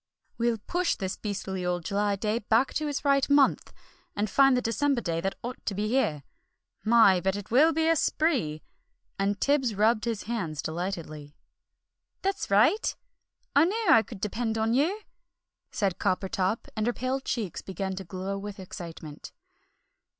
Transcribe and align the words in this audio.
"We'll 0.39 0.57
push 0.57 0.95
this 0.95 1.15
beastly 1.15 1.63
old 1.63 1.85
July 1.85 2.15
day 2.15 2.39
back 2.39 2.73
to 2.73 2.87
its 2.87 3.05
right 3.05 3.29
month, 3.29 3.71
and 4.15 4.31
find 4.31 4.57
the 4.57 4.61
December 4.63 4.99
day 4.99 5.21
that 5.21 5.37
ought 5.43 5.63
to 5.67 5.75
be 5.75 5.89
here. 5.89 6.23
My, 6.83 7.19
but 7.21 7.35
it 7.35 7.51
will 7.51 7.71
be 7.71 7.87
a 7.87 7.95
spree!" 7.95 8.63
and 9.19 9.39
Tibbs 9.39 9.75
rubbed 9.75 10.05
his 10.05 10.23
hands 10.23 10.63
delightedly. 10.63 11.35
"That's 12.23 12.49
right! 12.49 12.95
I 13.55 13.65
knew 13.65 13.85
I 13.89 14.01
could 14.01 14.21
depend 14.21 14.57
on 14.57 14.73
you!" 14.73 15.01
said 15.69 15.99
Coppertop, 15.99 16.67
and 16.75 16.87
her 16.87 16.93
pale 16.93 17.19
cheeks 17.19 17.61
began 17.61 17.95
to 17.97 18.03
glow 18.03 18.39
with 18.39 18.59
excitement. 18.59 19.31